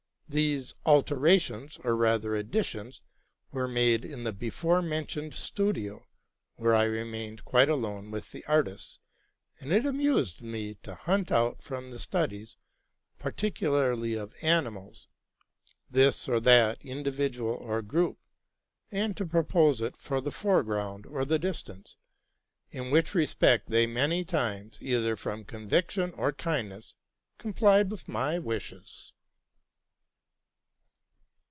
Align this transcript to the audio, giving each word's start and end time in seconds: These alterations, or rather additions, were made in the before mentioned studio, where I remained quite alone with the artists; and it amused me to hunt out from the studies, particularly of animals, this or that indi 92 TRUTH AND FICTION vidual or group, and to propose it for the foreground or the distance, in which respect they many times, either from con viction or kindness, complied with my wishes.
These 0.33 0.75
alterations, 0.85 1.77
or 1.83 1.93
rather 1.93 2.37
additions, 2.37 3.01
were 3.51 3.67
made 3.67 4.05
in 4.05 4.23
the 4.23 4.31
before 4.31 4.81
mentioned 4.81 5.33
studio, 5.33 6.07
where 6.55 6.73
I 6.73 6.85
remained 6.85 7.43
quite 7.43 7.67
alone 7.67 8.11
with 8.11 8.31
the 8.31 8.45
artists; 8.45 9.01
and 9.59 9.73
it 9.73 9.85
amused 9.85 10.41
me 10.41 10.75
to 10.83 10.95
hunt 10.95 11.33
out 11.33 11.61
from 11.61 11.91
the 11.91 11.99
studies, 11.99 12.55
particularly 13.19 14.13
of 14.13 14.33
animals, 14.41 15.09
this 15.89 16.29
or 16.29 16.39
that 16.39 16.77
indi 16.79 17.03
92 17.03 17.03
TRUTH 17.03 17.05
AND 17.05 17.05
FICTION 17.17 17.43
vidual 17.43 17.59
or 17.59 17.81
group, 17.81 18.17
and 18.89 19.17
to 19.17 19.25
propose 19.25 19.81
it 19.81 19.97
for 19.97 20.21
the 20.21 20.31
foreground 20.31 21.05
or 21.07 21.25
the 21.25 21.39
distance, 21.39 21.97
in 22.69 22.89
which 22.89 23.13
respect 23.13 23.69
they 23.69 23.85
many 23.85 24.23
times, 24.23 24.77
either 24.81 25.17
from 25.17 25.43
con 25.43 25.67
viction 25.67 26.17
or 26.17 26.31
kindness, 26.31 26.95
complied 27.37 27.91
with 27.91 28.07
my 28.07 28.39
wishes. 28.39 29.11